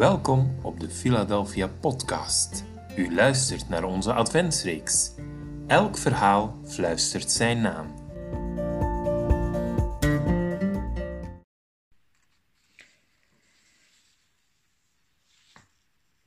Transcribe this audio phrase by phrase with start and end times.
[0.00, 2.64] Welkom op de Philadelphia Podcast.
[2.96, 5.10] U luistert naar onze adventsreeks.
[5.66, 7.94] Elk verhaal fluistert zijn naam.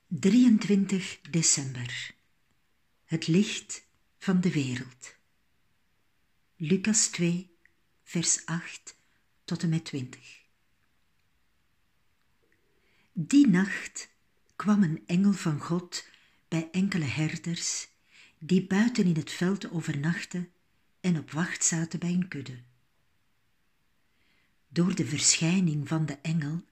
[0.08, 2.14] ...23 december.
[3.04, 3.86] Het licht
[4.18, 5.16] van de wereld.
[6.56, 7.56] Lucas 2,
[8.02, 8.96] vers 8
[9.44, 10.43] tot en met 20.
[13.16, 14.08] Die nacht
[14.56, 16.08] kwam een engel van God
[16.48, 17.88] bij enkele herders
[18.38, 20.52] die buiten in het veld overnachten
[21.00, 22.62] en op wacht zaten bij een kudde.
[24.68, 26.64] Door de verschijning van de engel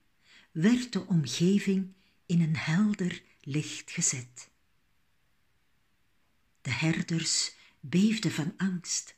[0.51, 1.93] werd de omgeving
[2.27, 4.51] in een helder licht gezet.
[6.61, 9.17] De herders beefden van angst,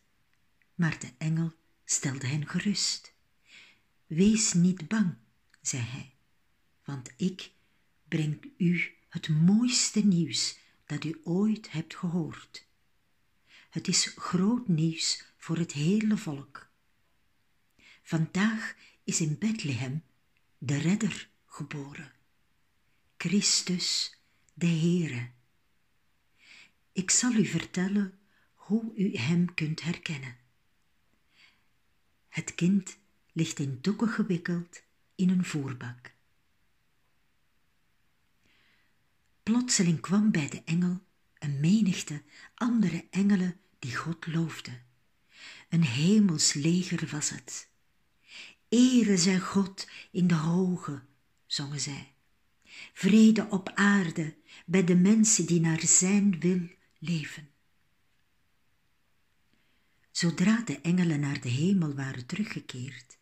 [0.75, 1.53] maar de engel
[1.85, 3.15] stelde hen gerust.
[4.07, 5.15] Wees niet bang,
[5.61, 6.14] zei hij
[6.85, 7.51] want ik
[8.09, 12.67] breng u het mooiste nieuws dat u ooit hebt gehoord.
[13.71, 16.71] Het is groot nieuws voor het hele volk.
[18.03, 20.03] Vandaag is in Bethlehem
[20.59, 22.13] de Redder geboren,
[23.17, 24.19] Christus
[24.55, 25.31] de Heere.
[26.93, 28.19] Ik zal u vertellen
[28.55, 30.37] hoe u hem kunt herkennen.
[32.29, 32.99] Het kind
[33.33, 34.83] ligt in doeken gewikkeld
[35.15, 36.14] in een voerbak.
[39.45, 41.01] Plotseling kwam bij de engel
[41.39, 42.23] een menigte
[42.55, 44.83] andere engelen die God loofden.
[45.69, 47.69] Een hemels leger was het.
[48.69, 51.03] Ere zij God in de hoge,
[51.47, 52.15] zongen zij.
[52.93, 56.61] Vrede op aarde bij de mensen die naar zijn wil
[56.99, 57.49] leven.
[60.11, 63.19] Zodra de engelen naar de hemel waren teruggekeerd,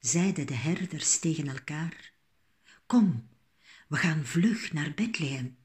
[0.00, 2.12] zeiden de herders tegen elkaar:
[2.86, 3.28] Kom,
[3.88, 5.60] we gaan vlug naar Bethlehem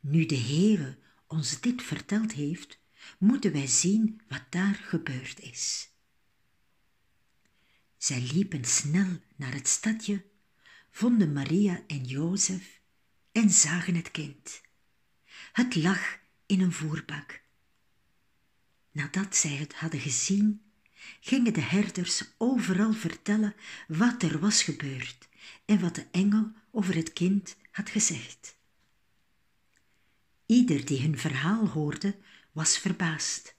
[0.00, 2.78] nu de Heere ons dit verteld heeft,
[3.18, 5.90] moeten wij zien wat daar gebeurd is.
[7.96, 10.24] Zij liepen snel naar het stadje,
[10.90, 12.80] vonden Maria en Jozef
[13.32, 14.60] en zagen het kind.
[15.52, 17.42] Het lag in een voerbak.
[18.92, 20.62] Nadat zij het hadden gezien,
[21.20, 23.54] gingen de herders overal vertellen
[23.88, 25.28] wat er was gebeurd
[25.64, 28.58] en wat de engel over het kind had gezegd.
[30.50, 32.16] Ieder die hun verhaal hoorde,
[32.52, 33.54] was verbaasd.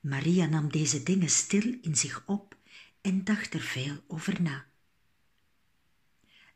[0.00, 2.56] Maria nam deze dingen stil in zich op
[3.00, 4.66] en dacht er veel over na.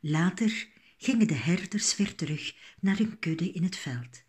[0.01, 4.23] Later gingen de herders weer terug naar hun kudde in het veld.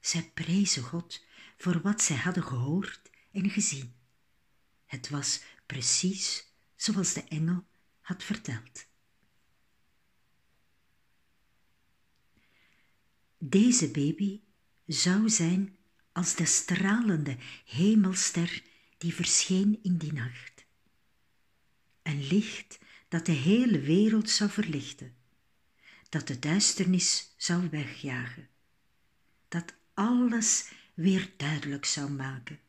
[0.00, 1.24] Zij prezen God
[1.56, 3.94] voor wat zij hadden gehoord en gezien.
[4.86, 7.64] Het was precies zoals de engel
[8.00, 8.86] had verteld.
[13.44, 14.40] Deze baby
[14.86, 15.76] zou zijn
[16.12, 18.62] als de stralende hemelster
[18.98, 20.64] die verscheen in die nacht.
[22.02, 25.14] Een licht dat de hele wereld zou verlichten,
[26.08, 28.48] dat de duisternis zou wegjagen,
[29.48, 32.60] dat alles weer duidelijk zou maken.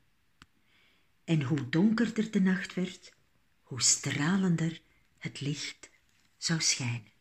[1.24, 3.14] En hoe donkerder de nacht werd,
[3.62, 4.82] hoe stralender
[5.18, 5.90] het licht
[6.38, 7.13] zou schijnen.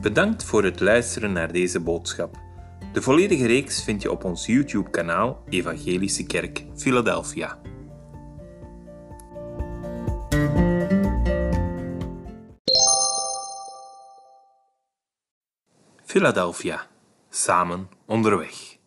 [0.00, 2.38] Bedankt voor het luisteren naar deze boodschap.
[2.92, 7.58] De volledige reeks vind je op ons YouTube-kanaal Evangelische Kerk Philadelphia.
[16.04, 16.86] Philadelphia,
[17.30, 18.79] samen onderweg.